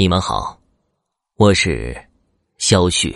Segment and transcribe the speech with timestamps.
[0.00, 0.58] 你们好，
[1.34, 1.94] 我是
[2.56, 3.14] 肖旭。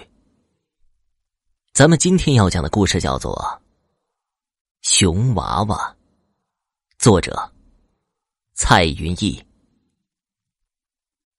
[1.73, 3.35] 咱们今天要讲的故事叫做
[4.83, 5.77] 《熊娃娃》，
[6.99, 7.51] 作者
[8.53, 9.43] 蔡云逸。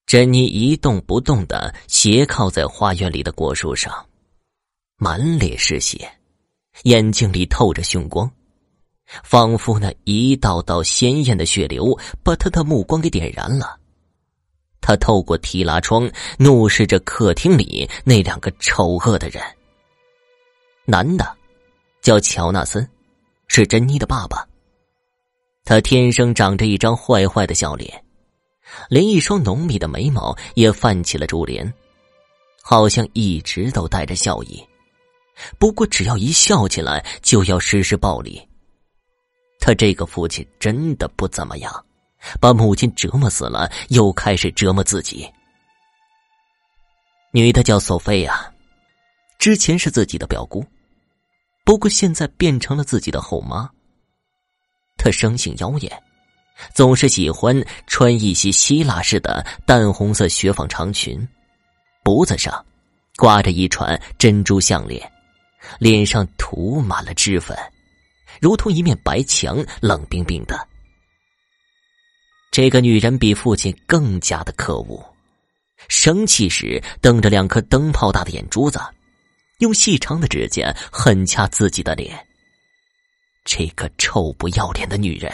[0.07, 4.03] 珍妮一动不动的斜靠在花园里的果树上，
[4.97, 6.11] 满脸是血，
[6.85, 8.27] 眼睛里透着凶光，
[9.23, 13.79] 仿佛那一道道鲜艳的血流把他的目光给点燃了。
[14.85, 19.43] 他透过提拉窗怒视着客厅里那两个丑恶的人。
[20.85, 21.25] 男的
[22.03, 22.87] 叫乔纳森，
[23.47, 24.47] 是珍妮的爸爸。
[25.63, 28.05] 他天生长着一张坏坏的笑脸，
[28.87, 31.73] 连一双浓密的眉毛也泛起了珠帘，
[32.61, 34.63] 好像一直都带着笑意。
[35.57, 38.39] 不过，只要一笑起来，就要实施暴力。
[39.59, 41.85] 他这个父亲真的不怎么样。
[42.39, 45.29] 把母亲折磨死了，又开始折磨自己。
[47.31, 48.53] 女的叫索菲亚，
[49.37, 50.65] 之前是自己的表姑，
[51.65, 53.69] 不过现在变成了自己的后妈。
[54.97, 56.03] 她生性妖艳，
[56.73, 61.27] 总是喜欢穿一些希腊式的淡红色雪纺长裙，
[62.03, 62.65] 脖子上
[63.17, 65.11] 挂着一串珍珠项链，
[65.77, 67.57] 脸上涂满了脂粉，
[68.39, 70.67] 如同一面白墙，冷冰冰的。
[72.55, 75.05] 这个女人比父亲更加的可恶，
[75.89, 78.79] 生气时瞪着两颗灯泡大的眼珠子，
[79.59, 82.25] 用细长的指甲狠掐自己的脸。
[83.43, 85.29] 这个臭不要脸的女人，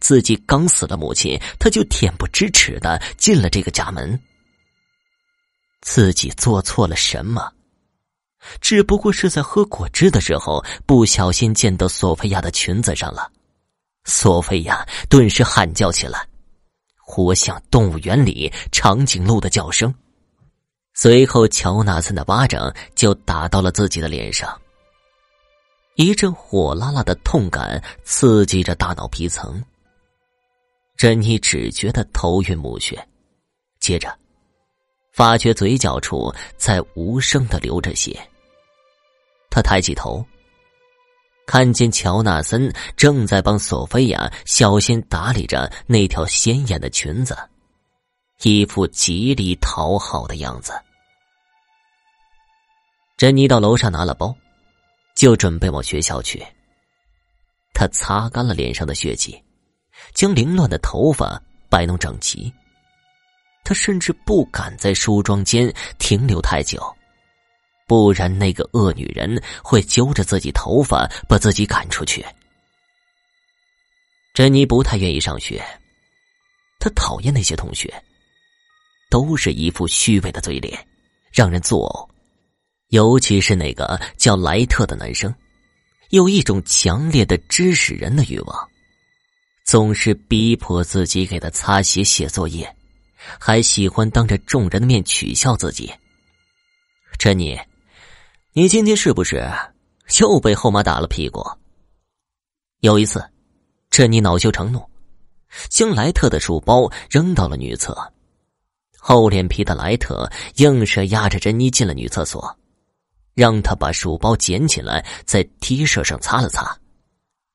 [0.00, 4.20] 自己刚死了母亲，她就恬不知耻的进了这个家门。
[5.82, 7.48] 自己做错了什么？
[8.60, 13.30] 只不过是在喝果汁的时候不小心溅到索菲亚的裙子上了。
[14.04, 16.26] 索菲亚顿时喊叫起来。
[17.10, 19.92] 活像动物园里长颈鹿的叫声。
[20.94, 24.56] 随后，乔纳森的巴掌就打到了自己的脸上。
[25.96, 29.62] 一阵火辣辣的痛感刺激着大脑皮层。
[30.96, 32.96] 珍妮只觉得头晕目眩，
[33.80, 34.16] 接着，
[35.12, 38.18] 发觉嘴角处在无声的流着血。
[39.50, 40.24] 他抬起头。
[41.50, 47.36] 看见乔纳森正在帮索菲亚小心打理着那条鲜艳的裙子，
[48.42, 50.72] 一副极力讨好的样子。
[53.16, 54.32] 珍妮到楼上拿了包，
[55.16, 56.40] 就准备往学校去。
[57.74, 59.42] 她擦干了脸上的血迹，
[60.14, 62.52] 将凌乱的头发摆弄整齐。
[63.64, 66.80] 她甚至不敢在梳妆间停留太久。
[67.90, 72.24] 不然，那个恶女人会揪着自己头发把自己赶出去。
[74.32, 75.60] 珍妮不太愿意上学，
[76.78, 77.92] 她讨厌那些同学，
[79.10, 80.86] 都是一副虚伪的嘴脸，
[81.32, 82.08] 让人作呕。
[82.90, 85.34] 尤其是那个叫莱特的男生，
[86.10, 88.70] 有一种强烈的指使人的欲望，
[89.64, 92.72] 总是逼迫自己给他擦鞋、写作业，
[93.40, 95.92] 还喜欢当着众人的面取笑自己。
[97.18, 97.58] 珍妮。
[98.52, 99.48] 你今天是不是
[100.20, 101.40] 又被后妈打了屁股？
[102.80, 103.24] 有一次，
[103.90, 104.82] 珍妮恼羞成怒，
[105.68, 107.96] 将莱特的书包扔到了女厕。
[108.98, 112.58] 厚脸皮的莱特硬是压着珍妮进了女厕所，
[113.34, 116.76] 让她把书包捡起来，在 T 恤上擦了擦，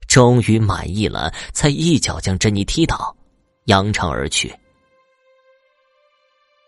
[0.08, 3.14] 终于满意了，才一脚将珍妮踢倒，
[3.66, 4.58] 扬长而去。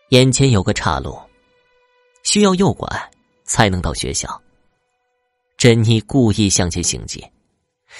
[0.09, 1.17] 眼前有个岔路，
[2.23, 2.89] 需要右拐。
[3.47, 4.39] 才能到学校。
[5.57, 7.23] 珍妮故意向前行进，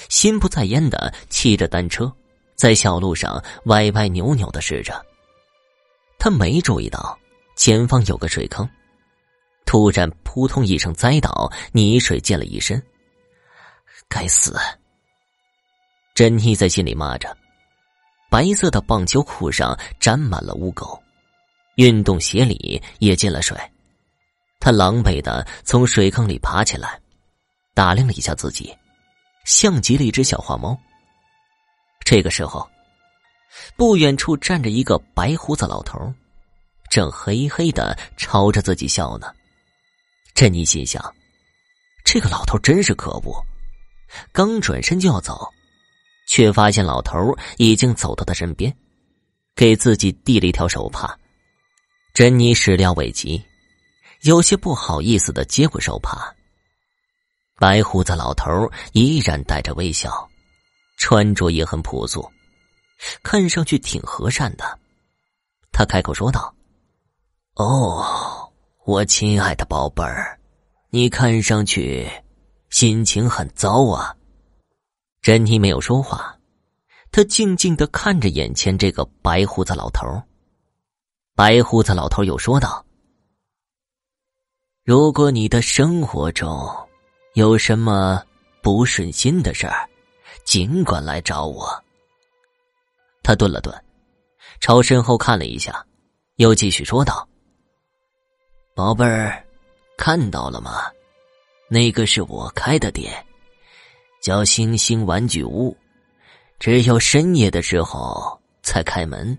[0.10, 2.14] 心不在焉的骑着单车，
[2.56, 5.04] 在小路上歪歪扭扭的试着。
[6.20, 7.18] 他没注意到
[7.56, 8.70] 前方有个水坑，
[9.66, 12.80] 突然扑通一声栽倒，泥水溅了一身。
[14.08, 14.56] 该死！
[16.14, 17.36] 珍妮在心里骂着，
[18.30, 21.00] 白色的棒球裤上沾满了污垢，
[21.76, 23.58] 运动鞋里也进了水。
[24.68, 27.00] 他狼狈的从水坑里爬起来，
[27.74, 28.76] 打量了一下自己，
[29.46, 30.78] 像极了一只小花猫。
[32.04, 32.70] 这个时候，
[33.78, 36.14] 不远处站着一个白胡子老头，
[36.90, 39.34] 正嘿嘿的朝着自己笑呢。
[40.36, 41.02] 珍妮心想：
[42.04, 43.42] 这个老头真是可恶。
[44.34, 45.50] 刚转身就要走，
[46.28, 48.76] 却发现老头已经走到他身边，
[49.56, 51.18] 给自己递了一条手帕。
[52.14, 53.42] 珍妮始料未及。
[54.28, 56.36] 有些不好意思的接过手帕。
[57.56, 60.30] 白胡子老头依然带着微笑，
[60.98, 62.30] 穿着也很朴素，
[63.24, 64.78] 看上去挺和善的。
[65.72, 66.54] 他开口说道
[67.56, 68.52] ：“哦，
[68.84, 70.38] 我亲爱的宝贝儿，
[70.90, 72.12] 你看上去
[72.70, 74.14] 心情很糟啊。
[75.22, 76.38] 珍妮没有说话，
[77.14, 80.22] 她静静的看着眼前这个白胡子老头。
[81.34, 82.86] 白胡子老头又说道
[84.88, 86.66] ：“如果你的生活中
[87.34, 88.24] 有什么
[88.62, 89.86] 不顺心的事儿，
[90.46, 91.84] 尽管来找我。”
[93.22, 93.84] 他顿了顿，
[94.62, 95.86] 朝身后看了一下，
[96.38, 97.28] 又继续说道。
[98.74, 99.46] 宝贝儿，
[99.98, 100.90] 看到了吗？
[101.68, 103.12] 那个是我开的店，
[104.22, 105.76] 叫星星玩具屋，
[106.60, 109.38] 只有深夜的时候才开门。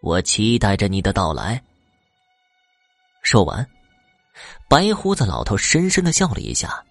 [0.00, 1.62] 我期待着你的到来。
[3.20, 3.68] 说完，
[4.68, 6.84] 白胡子老头深深的笑了一下，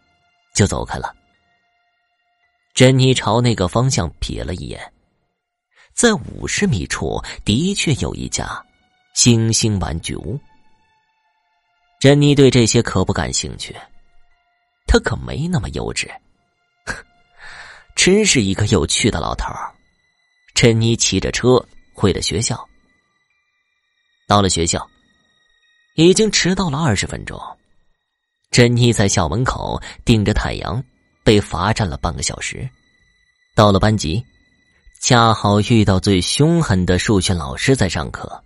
[0.54, 1.16] 就走开了。
[2.74, 4.94] 珍妮朝那个方向瞥了一眼，
[5.94, 8.66] 在五十米处的确有一家
[9.14, 10.40] 星星玩具屋。
[12.00, 13.76] 珍妮对这些可不感兴趣，
[14.88, 16.10] 她可没那么幼稚。
[17.96, 19.54] 真是一个有趣的老头
[20.56, 22.68] 珍妮骑着车回了学校。
[24.28, 24.90] 到了学校，
[26.08, 27.40] 已经迟到了二十分钟。
[28.50, 30.84] 珍妮在校门口顶着太阳，
[31.24, 32.70] 被罚站了半个小时。
[33.56, 34.24] 到了班级，
[35.02, 38.44] 恰好遇到最凶狠的数学老师在上课，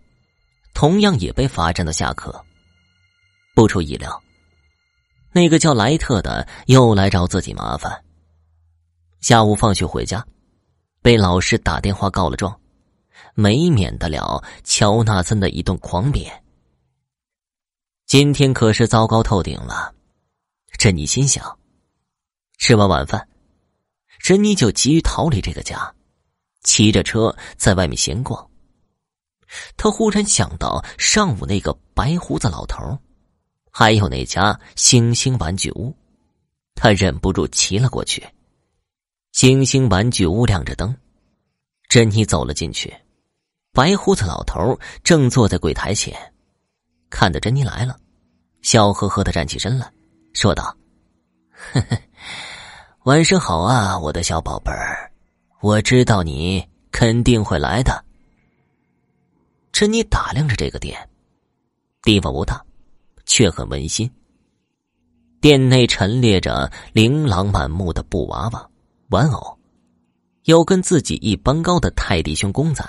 [0.73, 2.43] 同样也被罚站到下课。
[3.55, 4.21] 不出意料，
[5.31, 8.03] 那个叫莱特的又来找自己麻烦。
[9.21, 10.23] 下午放学回家，
[11.01, 12.55] 被老师打电话告了状，
[13.33, 16.31] 没免得了乔纳森的一顿狂扁。
[18.05, 19.91] 今天可是糟糕透顶了，
[20.77, 21.57] 珍妮心想。
[22.59, 23.27] 吃完晚饭，
[24.19, 25.91] 珍妮就急于逃离这个家，
[26.61, 28.47] 骑着车在外面闲逛。
[29.75, 32.77] 他忽然想到上午那个白胡子老头
[33.71, 35.91] 还有那家星星玩具屋，
[36.75, 38.23] 他忍不住骑了过去。
[39.31, 40.95] 星星玩具屋亮着灯，
[41.89, 42.95] 珍妮走了进去。
[43.73, 46.33] 白胡子老头正坐在柜台前，
[47.09, 47.97] 看到珍妮来了，
[48.61, 49.91] 笑呵呵的站起身来，
[50.33, 50.75] 说道
[51.73, 51.97] ：“呵呵，
[53.03, 55.11] 晚上好啊，我的小宝贝儿，
[55.61, 58.03] 我知道你肯定会来的。”
[59.71, 61.09] 珍妮打量着这个店，
[62.01, 62.63] 地方不大。
[63.27, 64.07] 却很温馨。
[65.41, 68.69] 店内陈列着琳琅满目的布娃娃、
[69.09, 69.57] 玩偶，
[70.43, 72.85] 有跟自己一般高的泰迪熊公仔，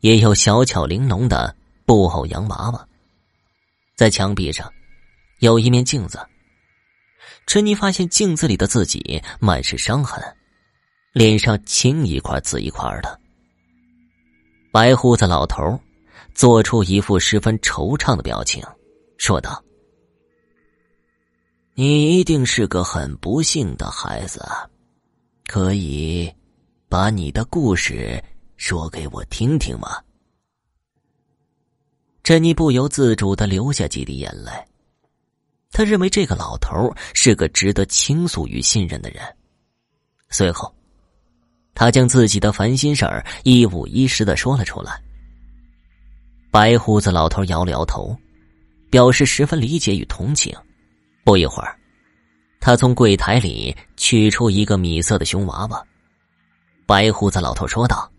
[0.00, 1.56] 也有小巧玲珑的
[1.86, 2.88] 布偶洋娃娃。
[3.96, 4.70] 在墙壁上，
[5.38, 6.20] 有一面镜子。
[7.46, 10.22] 珍妮发现镜子里的自己满是伤痕，
[11.12, 13.18] 脸上青一块紫一块的。
[14.70, 15.80] 白胡子老头
[16.34, 18.62] 做出一副十分惆怅的表情。
[19.16, 19.64] 说道
[21.72, 24.44] ：“你一定是个很不幸的孩子，
[25.46, 26.30] 可以
[26.90, 28.22] 把你的故事
[28.58, 29.98] 说给我听听吗？”
[32.26, 34.50] 珍妮不由自主的流下几滴眼泪。
[35.70, 39.22] 他认为这个老头是个值得倾诉与信任的人。
[40.28, 40.74] 随后，
[41.72, 45.00] 他将自己的烦心事儿一五一十的说了出来。
[46.50, 48.18] 白胡子老头摇了摇头。
[48.90, 50.52] 表示十分理解与同情。
[51.24, 51.78] 不一会儿，
[52.58, 55.86] 他从柜台里取出一个米色的熊娃娃。
[56.86, 58.10] 白胡子老头说道：“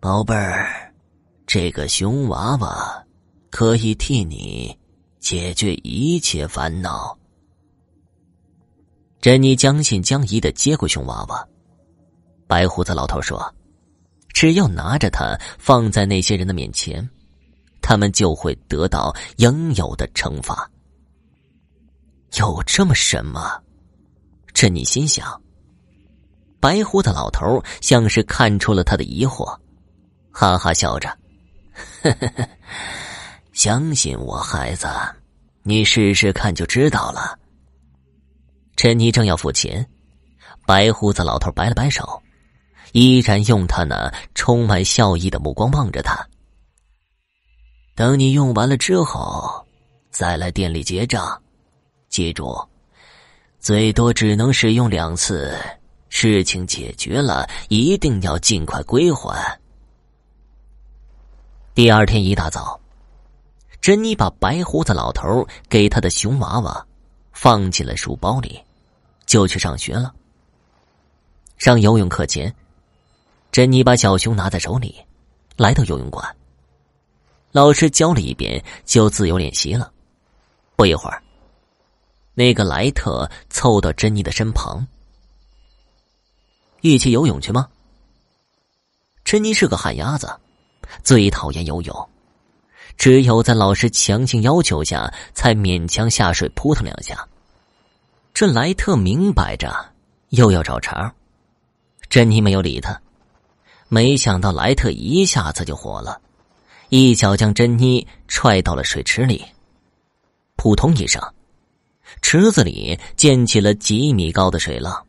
[0.00, 0.73] 宝贝儿，
[1.54, 3.00] 这个熊娃娃
[3.48, 4.76] 可以替你
[5.20, 7.16] 解决一切烦恼。”
[9.22, 11.48] 珍妮将信将疑的接过熊娃娃。
[12.48, 13.54] 白胡子老头说
[14.34, 17.08] ：“只要拿着它放在那些人的面前。”
[17.80, 20.68] 他们就会得到应有的惩罚。
[22.36, 23.62] 有这么神吗？
[24.52, 25.40] 珍妮心想。
[26.58, 29.56] 白胡子老头像是看出了他的疑惑，
[30.32, 31.16] 哈哈笑着
[32.02, 32.48] ：“呵呵呵
[33.52, 34.88] 相信我，孩子，
[35.62, 37.38] 你试试看就知道了。”
[38.76, 39.86] 陈妮正要付钱，
[40.66, 42.22] 白胡子老头摆了摆手，
[42.92, 46.26] 依然用他那充满笑意的目光望着他。
[47.94, 49.64] 等你用完了之后，
[50.10, 51.40] 再来店里结账。
[52.08, 52.68] 记住，
[53.60, 55.56] 最多只能使用两次。
[56.08, 59.60] 事情解决了，一定要尽快归还。
[61.74, 62.78] 第二天一大早，
[63.80, 66.86] 珍妮把白胡子老头给他的熊娃娃
[67.32, 68.62] 放进了书包里，
[69.26, 70.14] 就去上学了。
[71.58, 72.54] 上游泳课前，
[73.50, 74.94] 珍妮把小熊拿在手里，
[75.56, 76.24] 来到游泳馆。
[77.50, 79.90] 老师教了一遍，就自由练习了。
[80.76, 81.20] 不一会儿，
[82.34, 84.86] 那个莱特凑到珍妮的身旁，
[86.82, 87.68] 一起游泳去吗？
[89.24, 90.32] 珍妮是个旱鸭子，
[91.02, 92.08] 最讨厌游泳，
[92.96, 97.26] 只有在老师强行要求下，才勉强下水扑腾两下。
[98.32, 99.72] 这莱特明摆着
[100.30, 101.12] 又要找茬，
[102.08, 103.00] 珍妮没有理他。
[103.88, 106.20] 没想到莱特一下子就火了，
[106.88, 109.44] 一脚将珍妮踹到了水池里。
[110.56, 111.22] 扑通一声，
[112.22, 115.06] 池子里溅起了几米高的水浪。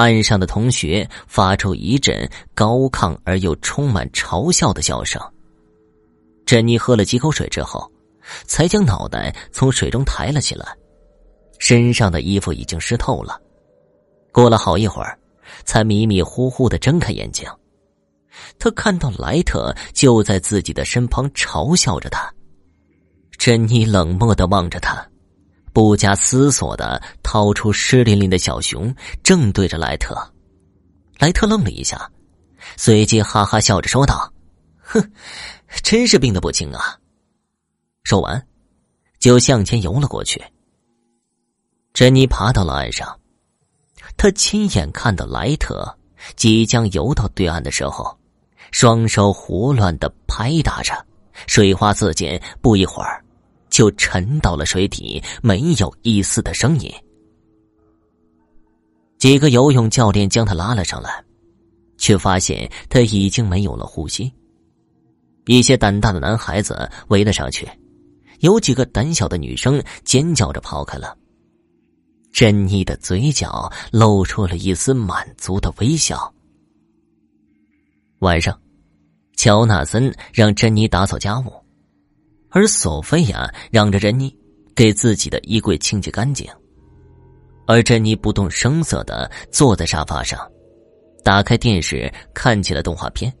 [0.00, 5.20] 岸上的同学发出一阵高亢而又充满嘲笑的笑声。
[6.46, 7.86] 珍妮喝了几口水之后，
[8.46, 10.66] 才将脑袋从水中抬了起来。
[11.58, 13.38] 身上的衣服已经湿透了，
[14.32, 15.18] 过了好一会儿，
[15.66, 17.46] 才迷迷糊糊的睁开眼睛。
[18.58, 22.32] 他看到莱特就在自己的身旁嘲笑着他。
[23.36, 25.06] 珍妮冷漠的望着他，
[25.72, 30.16] 不加思索的掏出湿淋淋的小熊，正对着莱特。
[31.18, 32.10] 莱特愣了一下，
[32.76, 34.32] 随即哈哈笑着说道
[34.82, 35.12] ：“哼，
[35.82, 36.98] 真是病得不轻啊！”
[38.02, 38.46] 说完，
[39.18, 40.42] 就向前游了过去。
[41.92, 43.18] 珍妮爬到了岸上，
[44.16, 45.96] 她亲眼看到莱特
[46.36, 48.18] 即将游到对岸的时候，
[48.70, 50.94] 双手胡乱的拍打着，
[51.46, 53.22] 水花四溅，不一会儿
[53.70, 56.92] 就沉到了水底，没有一丝的声音。
[59.18, 61.24] 几个游泳教练将他拉了上来，
[61.98, 64.32] 却发现他已经没有了呼吸。
[65.46, 67.68] 一些胆大的男孩子围了上去，
[68.40, 71.16] 有几个胆小的女生尖叫着跑开了。
[72.32, 76.32] 珍妮的嘴角露出了一丝满足的微笑。
[78.20, 78.58] 晚上，
[79.34, 81.52] 乔纳森让珍妮打扫家务，
[82.50, 84.36] 而索菲亚让着珍妮
[84.74, 86.46] 给自己的衣柜清洁干净。
[87.66, 90.40] 而珍妮不动声色的坐在沙发上，
[91.22, 93.32] 打开电视看起了动画片。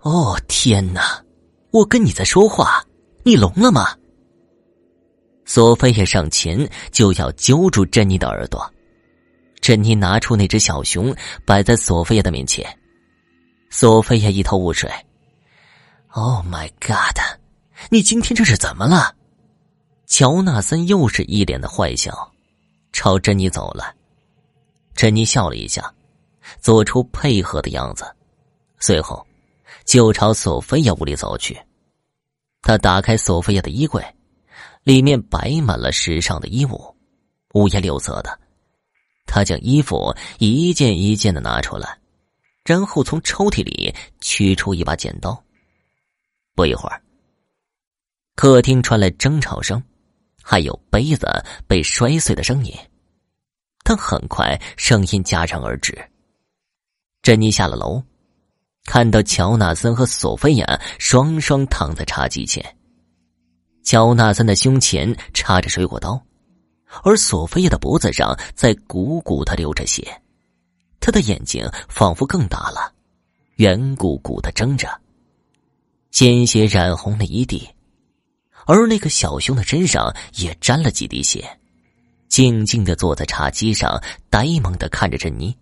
[0.00, 1.22] 哦天哪！
[1.70, 2.84] 我跟你在说话，
[3.24, 3.96] 你聋了吗？
[5.44, 8.62] 索菲亚上前就要揪住珍妮的耳朵，
[9.60, 11.14] 珍妮拿出那只小熊
[11.46, 12.66] 摆在索菲亚的面前，
[13.70, 14.90] 索菲亚一头雾水。
[16.12, 17.18] Oh my God！
[17.90, 19.14] 你今天这是怎么了？
[20.06, 22.32] 乔纳森又是一脸的坏笑，
[22.92, 23.94] 朝珍妮走了。
[24.94, 25.94] 珍妮笑了一下，
[26.60, 28.04] 做出配合的样子，
[28.78, 29.26] 随后
[29.84, 31.58] 就朝索菲亚屋里走去。
[32.60, 34.04] 他打开索菲亚的衣柜。
[34.84, 36.96] 里面摆满了时尚的衣物，
[37.52, 38.40] 五颜六色的。
[39.26, 41.98] 他将衣服一件一件的拿出来，
[42.64, 45.44] 然后从抽屉里取出一把剪刀。
[46.54, 47.02] 不一会儿，
[48.38, 49.82] 客厅传来争吵声，
[50.44, 51.26] 还有杯子
[51.66, 52.72] 被摔碎的声音。
[53.82, 55.92] 但很快声音戛然而止。
[57.20, 58.00] 珍妮下了楼，
[58.84, 62.64] 看到乔纳森和索菲亚双双躺在茶几前。
[63.82, 66.24] 乔纳森的胸前插着水果刀，
[67.02, 70.22] 而索菲亚的脖子上在鼓鼓的流着血，
[71.00, 72.92] 他的眼睛仿佛更大了，
[73.56, 74.88] 圆鼓鼓的睁着，
[76.12, 77.68] 鲜血染红了一地，
[78.68, 81.42] 而那个小熊的身上也沾了几滴血，
[82.28, 83.98] 静静的坐在茶几上，
[84.28, 85.56] 呆萌的看着珍妮。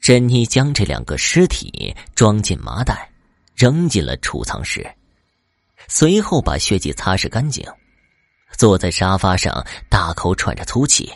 [0.00, 3.10] 珍妮将这两个尸体装进麻袋，
[3.54, 4.90] 扔进了储藏室。
[5.86, 7.62] 随后把血迹擦拭干净，
[8.56, 11.12] 坐在沙发上大口喘着粗气。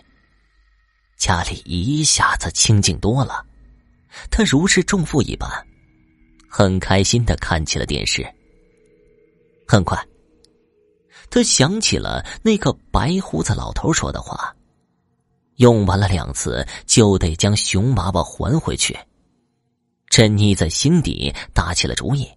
[1.17, 3.43] 家里一下子清静多了，
[4.31, 5.49] 他如释重负一般，
[6.51, 8.23] 很开心的看起了电视。
[9.67, 9.99] 很快，
[11.33, 14.55] 他想起了那个白胡子老头说的话
[15.57, 18.95] ：“用完了两次，就得将熊娃娃还回去。”
[20.11, 22.31] 珍妮在心底打起了主意。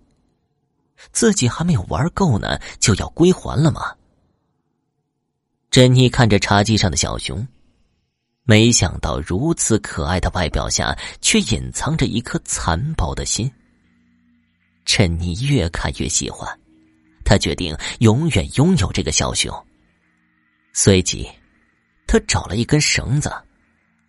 [1.11, 3.81] 自己还没有玩够呢，就要归还了吗？
[5.69, 7.45] 珍妮看着茶几上的小熊，
[8.43, 13.51] 没想到如此可爱的外表下，却隐藏着一颗残暴的心。
[14.85, 16.57] 珍妮越看越喜欢，
[17.25, 19.51] 他决定永远拥有这个小熊。
[20.71, 21.27] 随即，
[22.07, 23.29] 他找了一根绳子，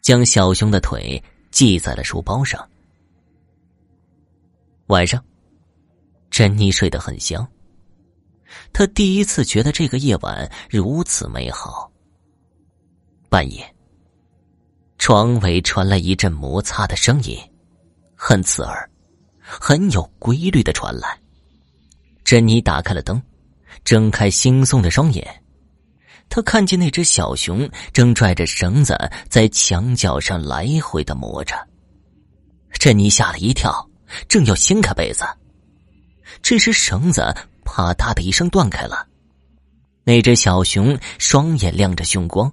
[0.02, 1.20] 将小熊的腿
[1.50, 2.68] 系在了书包上。
[4.87, 5.20] 晚上。
[6.28, 7.49] 珍妮睡得很香。
[8.75, 11.90] 他第一次觉得这个夜晚如此美好。
[13.30, 13.75] 半夜，
[14.99, 17.38] 床尾传来一阵摩擦的声音，
[18.14, 18.90] 很刺耳，
[19.40, 21.18] 很有规律的传来。
[22.26, 23.23] 珍妮打开了灯，
[23.85, 25.25] 睁开惺忪的双眼。
[26.28, 31.54] 他看见那只小熊正拽着绳子在墙角上来回的磨着。
[32.73, 33.88] 珍妮吓了一跳，
[34.26, 35.25] 正要掀开被子，
[36.42, 37.33] 这时绳子
[37.64, 39.06] 啪嗒的一声断开了。
[40.02, 42.52] 那只小熊双眼亮着凶光，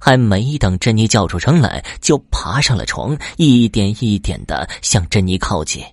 [0.00, 5.84] 还没等珍妮叫出声来，就爬上了床，一点一点的向珍妮靠近。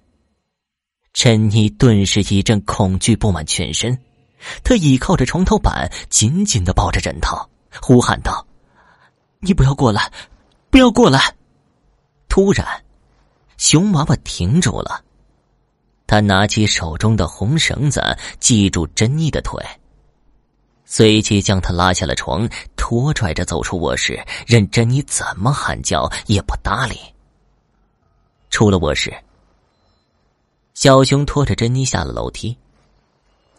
[1.13, 3.97] 珍妮顿时一阵恐惧布满全身。
[4.63, 7.37] 他倚靠着床头板，紧紧的抱着枕头，
[7.79, 8.45] 呼喊道
[9.39, 10.11] ：“你不要过来，
[10.69, 11.35] 不要过来！”
[12.27, 12.65] 突然，
[13.57, 15.03] 熊娃娃停住了，
[16.07, 19.63] 他拿起手中的红绳子系住珍妮的腿，
[20.85, 26.97] 随即将她拉下了床，拖拽着走出卧室，任珍妮怎么喊叫也不搭理。
[28.49, 29.13] 出了卧室，
[30.81, 32.57] 小熊拖着珍妮下了楼梯。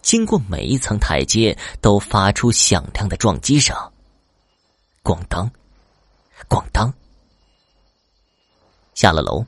[0.01, 3.77] 经过每一层台阶，都发出响亮的撞击声。
[5.05, 5.49] 咣当，
[6.49, 6.93] 咣当。
[8.95, 9.47] 下了楼，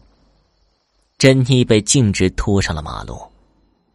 [1.19, 3.21] 珍妮被径直拖上了马路。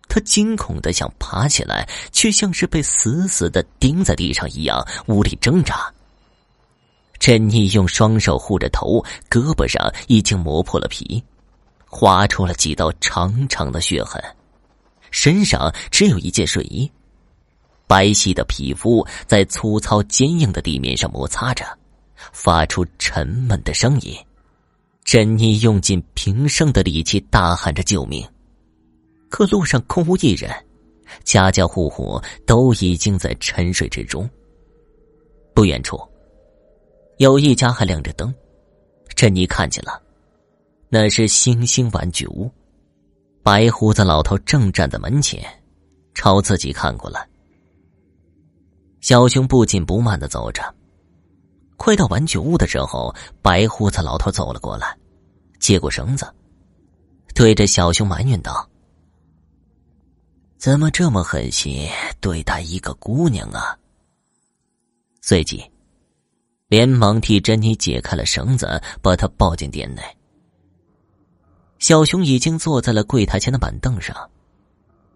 [0.09, 5.89] 她惊恐的想爬起来，却像是被死死的钉在地上一样，无力挣扎。
[7.17, 11.24] 珍妮用双手护着头，胳膊上已经磨破了皮，
[11.89, 14.24] 划出了几道长长的血痕。
[15.12, 16.89] 身上只有一件睡衣，
[17.88, 21.65] 白皙的皮肤在粗糙坚硬的地面上摩擦着，
[22.31, 24.15] 发出沉闷的声音。
[25.03, 28.24] 珍妮用尽平生的力气大喊着救命，
[29.27, 30.53] 可路上空无一人，
[31.24, 34.29] 家家户户都已经在沉睡之中。
[35.55, 36.00] 不远处，
[37.17, 38.31] 有一家还亮着灯，
[39.15, 40.00] 珍妮看见了，
[40.89, 42.51] 那是星星玩具屋。
[43.43, 45.41] 白胡子老头正站在门前，
[46.13, 47.27] 朝自己看过来。
[49.00, 50.62] 小熊不紧不慢的走着，
[51.78, 54.97] 快到玩具屋的时候，白胡子老头走了过来，
[55.60, 56.28] 接过绳子，
[57.34, 58.69] 对着小熊埋怨道
[60.60, 61.88] ：“怎么这么狠心
[62.19, 63.78] 对待一个姑娘啊？”
[65.21, 65.63] 随即，
[66.67, 70.04] 连忙替珍妮解开了绳子，把她抱进店内。
[71.80, 74.15] 小熊已经坐在了柜台前的板凳上，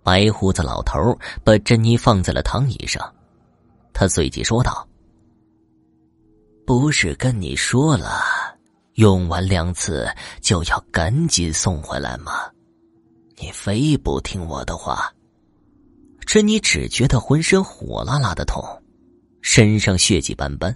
[0.02, 3.14] 白胡子老头把珍妮放在了躺椅上，
[3.92, 4.88] 他随即说道
[6.66, 8.24] ：“不是跟你说了，
[8.94, 12.32] 用完两次就要赶紧送回来吗？
[13.38, 15.14] 你非不听我的话。”
[16.26, 18.64] 珍妮只觉得浑身火辣辣的痛，
[19.42, 20.74] 身上血迹斑斑。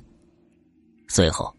[1.08, 1.56] 随后，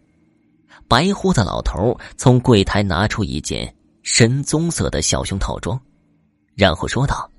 [0.87, 3.75] 白胡子老头从柜台拿出一件。
[4.11, 5.79] 深棕色的小熊套装，
[6.55, 7.31] 然后说道：“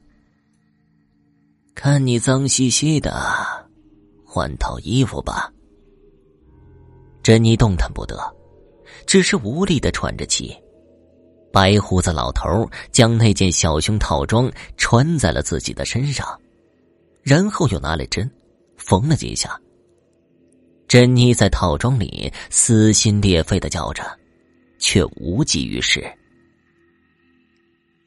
[1.73, 3.11] 看你脏兮兮的，
[4.23, 5.51] 换套衣服吧。”
[7.23, 8.15] 珍妮动弹不得，
[9.07, 10.55] 只是无力的喘着气。
[11.51, 16.39] 白胡子老头将那件小熊套装穿在了自己的身上，
[17.23, 18.29] 然后又拿来针，
[18.77, 19.59] 缝了几下。
[20.87, 24.03] 珍妮在套装里撕心裂肺的叫着，
[24.77, 26.07] 却无济于事。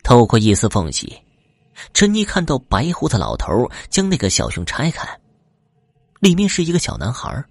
[0.03, 1.23] 透过一丝缝隙，
[1.93, 5.09] 珍妮看到白胡子老头将那个小熊拆开，
[6.21, 7.45] 里面是一个小男孩，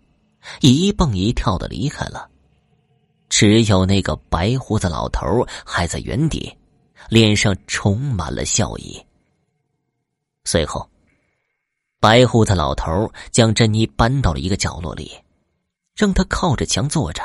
[0.60, 2.30] 一蹦一跳的离开了，
[3.30, 6.56] 只有那个白胡子老头还在原地，
[7.10, 9.02] 脸上充满了笑意。
[10.44, 10.90] 随后，
[12.00, 15.12] 白胡子老头将珍妮搬到了一个角落里，
[15.96, 17.24] 让她靠着墙坐着，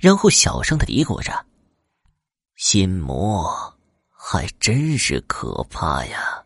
[0.00, 1.44] 然后小声的嘀咕着
[2.56, 3.72] ：“心魔。”
[4.28, 6.44] 还真是可怕呀！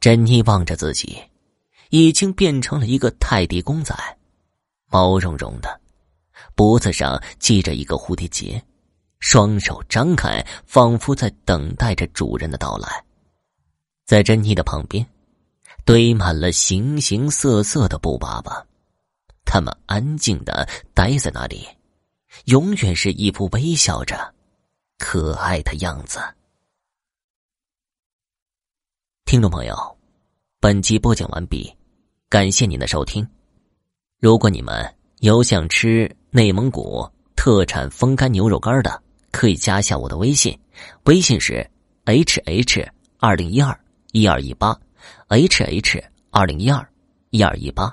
[0.00, 1.22] 珍妮望着自己，
[1.90, 3.94] 已经变成了一个泰迪公仔，
[4.86, 5.78] 毛茸茸的，
[6.54, 8.64] 脖子上系着一个蝴蝶结，
[9.18, 13.04] 双手张开，仿佛在等待着主人的到来。
[14.06, 15.06] 在珍妮的旁边，
[15.84, 18.66] 堆满了形形色色的布娃娃，
[19.44, 21.68] 他们安静的待在那里，
[22.46, 24.34] 永远是一副微笑着。
[25.04, 26.20] 可爱的样子。
[29.24, 29.76] 听众朋友，
[30.60, 31.76] 本集播讲完毕，
[32.28, 33.28] 感谢您的收听。
[34.20, 40.56] 如果你们有想吃内蒙古特产风干牛肉干的，可以加一下我的微信，
[41.06, 41.68] 微信是
[42.04, 42.88] h h
[43.18, 43.76] 二零一二
[44.12, 44.78] 一二一八
[45.26, 46.88] ，h h 二零一二
[47.30, 47.92] 一二一八。